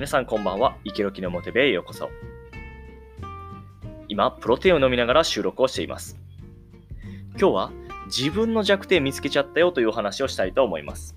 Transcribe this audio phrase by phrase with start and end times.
[0.00, 0.78] 皆さんこんばんは。
[0.82, 2.08] イケロキのモテベへようこそ。
[4.08, 6.18] 今、プロテインを飲みながら収録をしています。
[7.38, 7.72] 今日は
[8.06, 11.14] 自分の弱点見つけちゃったよというお話をしたいと思います。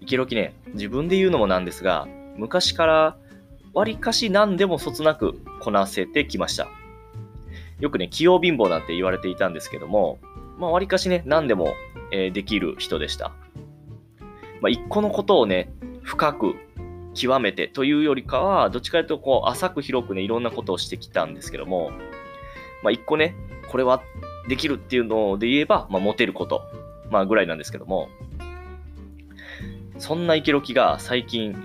[0.00, 3.18] イケロキね、自分で言うのもなんですが、昔から
[3.74, 6.66] 割かし何でもそつなくこなせてきました。
[7.78, 10.18] よくね、器用貧乏なんて言われていたんですけども、
[10.56, 11.74] まあ割かしね、何でも、
[12.10, 13.32] え、できる人でした。
[14.62, 15.70] まあ一個のことをね、
[16.02, 16.54] 深く
[17.18, 21.90] 極めてというよりかは、どっちかというとこう浅く広くね、いろんなことをしてきたんですけども、
[22.82, 23.34] まあ一個ね、
[23.68, 24.02] これは
[24.48, 26.62] できるっていうので言えば、まあモテること、
[27.10, 28.08] まあぐらいなんですけども、
[29.98, 31.56] そんなイケロキが最近、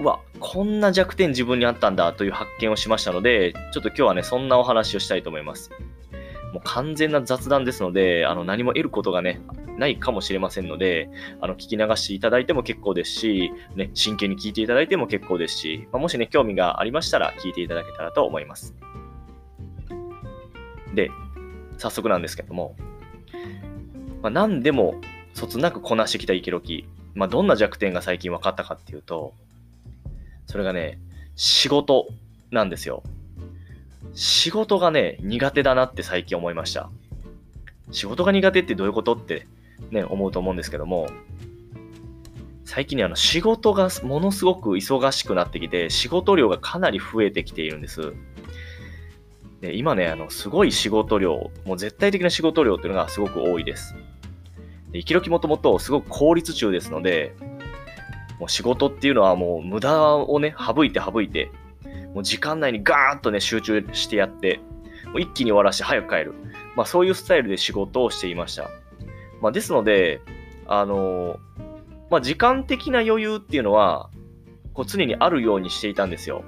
[0.00, 5.70] うわ、こんな弱点自分にあったんだという発見をしましたので、ちょっと今日はね、そんなお話をしたいと思います。
[6.52, 9.40] もう完全な雑談ですので、あの何も得ることがね、
[9.80, 18.74] ないかもしれませんので、あの聞き流していただいても結構ですし、ね、真剣に聞いていただいても結構ですし、まあ、もしね、興味がありましたら聞いていただけたらと思います。
[20.94, 21.10] で、
[21.78, 22.76] 早速なんですけども、
[24.22, 25.00] まあ、何でも
[25.32, 29.32] そつなくこなしてきたイケロキ、まあ、どんな弱点が最近分かったかっていうと、
[30.46, 30.98] それがね、
[31.36, 32.08] 仕事
[32.50, 33.02] なんですよ。
[34.12, 36.90] 仕事がね、苦手だなって最近思いました。
[37.92, 39.46] 仕事が苦手ってどういうことって
[39.90, 41.08] ね、思うと思うんですけども、
[42.64, 48.12] 最近ね、あの仕事がものすごく忙しくなってきて、仕事量がかなり増えてきているんです。
[49.60, 53.94] で今ね、あの、すごい仕事量、もう絶対的な仕事量っていうのがすごく多いです。
[54.92, 57.34] で生きる気もともとすごく効率中ですので、
[58.38, 61.50] もう仕事っていうのはもう無駄をね、省いて省いて、
[62.14, 64.60] もう時間内にガーッとね、集中してやって、
[65.06, 66.34] もう一気に終わらして早く帰る。
[66.74, 68.70] まあそういうスタイルで仕事をしていました。
[69.40, 70.20] まあですので、
[70.66, 71.38] あの
[72.10, 74.10] まあ時間的な余裕っていうのは、
[74.74, 76.44] こう常にあるようにしていたんですよ。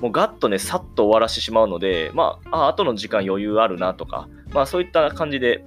[0.00, 5.64] もうガッとね、さっと終わらしてしまうので、まあ、あ、後の時間余裕あるなとか、まあそういった感じで、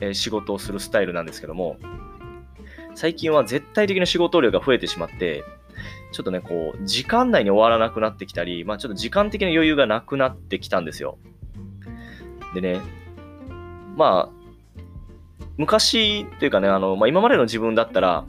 [0.00, 1.76] えー、仕事をするスタイルなんですけども、
[2.94, 5.44] 最近は絶対的な仕事量が増えてしまって、
[6.12, 11.18] ちょっとね、こう、時間内に終わらなくなってきたり、まあちょっと時間的な余裕がなくなってきたんですよ。
[12.54, 12.80] でね、
[13.96, 14.33] まあ、
[15.56, 18.26] 昔っていうかね、あの、まあ今までの自分だったら、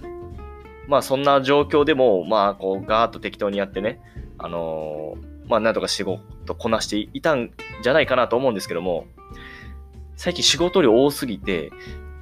[0.87, 3.99] まあそんな状況でも、まあこうガーッと適当にやってね、
[4.37, 7.51] あのー、まあなんとか仕事こなしていたん
[7.81, 9.07] じゃないかなと思うんですけども、
[10.15, 11.71] 最近仕事量多すぎて、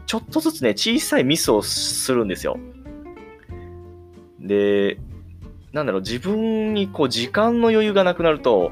[0.05, 2.57] ちょっとずつね、小さいミスをするんですよ。
[4.39, 4.97] で、
[5.71, 8.71] なんだろう、自分にこう時間の余裕がなくなると、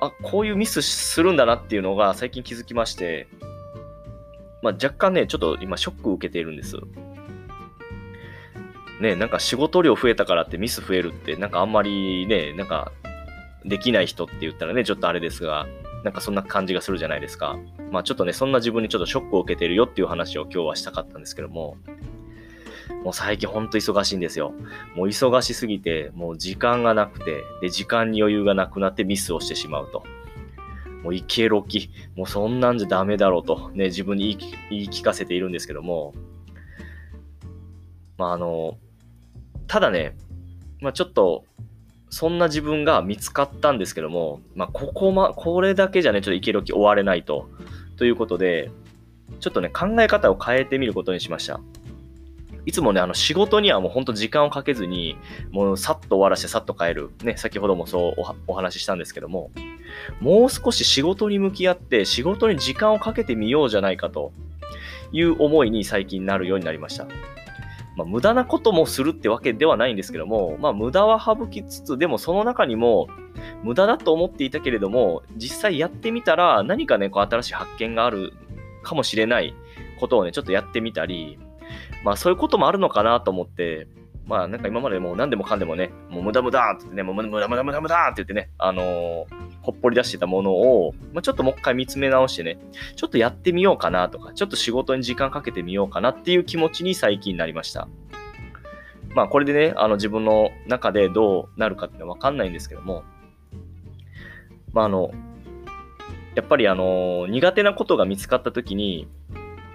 [0.00, 3.28] あ、こういうミスするんだなっていうのが最近気づきまして、
[4.62, 6.76] まあ、若干ね、ちょっと今ショックを受けているんです。
[9.00, 12.92] ね、なんか仕事量増えたからってミス増えるって、なんかあんまりね、なんか
[13.64, 15.66] できない人って言ったらね、ちょっとあれですが、
[16.04, 17.58] なんかそんな感じがするじゃないですか。
[17.90, 21.76] まあちょっとね、そんな自分にちょっとショックを受けてるよっていう話を今日はしたかったんですけども、
[23.02, 24.52] もう最近ほんと忙しいんですよ。
[24.94, 30.04] もう忙しすぎて、もう時間がなくて、で、時間に余裕がなくなってミスをしてしまうと。
[31.02, 34.36] もうイケロキ、もうそんなんじゃダメだろうと、ね、自分に
[34.70, 36.14] 言い聞かせているんですけども、
[38.18, 38.78] まああの、
[39.66, 40.16] ただね、
[40.80, 41.44] まあちょっと、
[42.12, 47.48] そんな自分が見つかったんですけども、まあ、ここま、これだけじゃね、ちょっとイケロキ終われないと。
[47.96, 48.70] ということで、
[49.40, 51.58] ちょっとね、考え方を変えてみることにしました。
[52.64, 55.16] いつもね、あの仕事にはもうほんと時間をかけずに、
[55.50, 57.10] もうさっと終わらしてさっと帰る。
[57.22, 59.50] ね、先ほどもそうお話ししたんですけども、
[60.20, 64.32] もう少し仕事に向き合って仕事に時間をかけてみようじゃないかと
[65.12, 67.06] いう思いに最近なるようになりました。
[67.96, 73.08] まあ、無駄なこともするってわけではないんですけども、まあ、無駄は省きつつ、でもその中にも、
[73.62, 78.32] 無駄だと思っていたけれども、実際やってみたら、何かね、こう新しい発見がある
[78.82, 79.54] かもしれない
[80.00, 81.38] ことをね、ちょっとやってみたり、
[82.04, 83.86] まあ、そういうこともあるのかなと思って、
[84.26, 89.26] まあ、なんか今までもう何でもかんでもね、もう無駄無駄って言ってね、もう無駄無駄無駄無駄って言ってね、あのー、
[89.62, 92.58] ほっぽり出してたものを、まあ、ちょっともう一回見つめ直してね、
[92.96, 97.88] ちょっとやってみようかなとか、ちょっと仕事に時間かけてみようかなっていう気持ちに最近なりました。
[99.14, 103.02] まあこれでね、あの自分の中でどうなるかっていうのはわかんないんですけども、
[104.72, 105.10] まああの、
[106.34, 109.06] やっぱりあの、苦手なことが見つかった時に、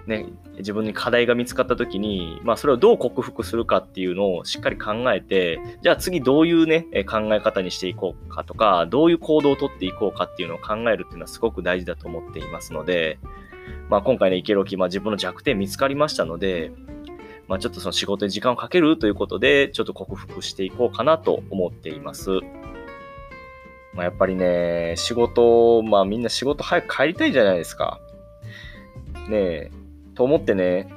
[0.08, 0.24] ね、
[0.56, 13.18] 自分に課題が見つかった時に、まあそれをどう克服するかっていうのをしっかり考えて、じゃあ次どういうね、考え方にしていこうかとか、どういう行動をとっていこうかっていうのを考えるっていうのはすごく大事だと思っていますので、
[13.90, 16.72] まあ今回ね、イケロキ、まあ自分の弱点見つかりましたので、
[17.46, 22.30] まあ、ちょっとその仕事に時間をかけるということで、ちょっと克服していこうかなと思っています。
[23.94, 28.00] まあ、やっぱりね、仕事、まあみんな仕事早く帰りたいじゃないですか。
[29.28, 29.70] ねえ、
[30.18, 30.88] と思ってね、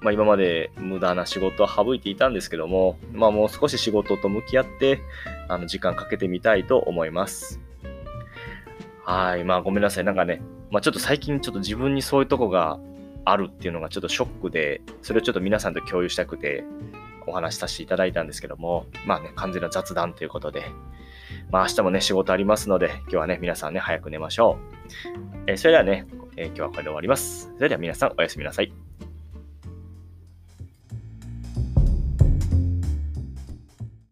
[0.00, 5.00] まあ、今まで無駄な仕事は省いていたんですけども、まあ、もう少し仕事と向き合って、
[5.48, 7.60] あの、時間かけてみたいと思います。
[9.04, 9.44] はい。
[9.44, 10.04] まあ、ごめんなさい。
[10.04, 10.42] なんかね、
[10.72, 12.80] まあ、ちょっと最近ちょっと自分にそういうとこが
[13.24, 16.64] あるっていうのがちょっとショックで、それをちょっと皆さんと共有したくて、
[17.28, 20.64] お話しさせていただいたんですけども、まあね、完全な雑談ということで、
[21.52, 24.58] まあ明日もね、仕事ありますので、今日はね、皆さんね、早く寝ましょ
[25.46, 25.50] う。
[25.50, 27.52] え、それではね、えー、今日はこれで終わります。
[27.56, 28.85] それでは皆さんおやすみなさい。